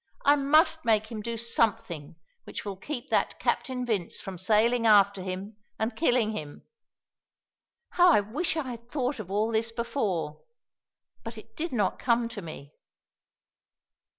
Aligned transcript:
I 0.25 0.35
must 0.35 0.83
make 0.83 1.11
him 1.11 1.21
do 1.21 1.37
something 1.37 2.15
which 2.45 2.61
shall 2.63 2.75
keep 2.75 3.11
that 3.11 3.37
Captain 3.39 3.85
Vince 3.85 4.19
from 4.19 4.39
sailing 4.39 4.87
after 4.87 5.21
him 5.21 5.57
and 5.77 5.95
killing 5.95 6.31
him. 6.31 6.63
How 7.91 8.11
I 8.11 8.21
wish 8.21 8.57
I 8.57 8.71
had 8.71 8.89
thought 8.89 9.19
of 9.19 9.29
all 9.29 9.51
this 9.51 9.71
before. 9.71 10.41
But 11.23 11.37
it 11.37 11.55
did 11.55 11.71
not 11.71 11.99
come 11.99 12.29
to 12.29 12.41
me." 12.41 12.73